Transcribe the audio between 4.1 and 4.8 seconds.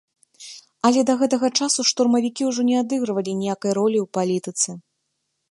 палітыцы.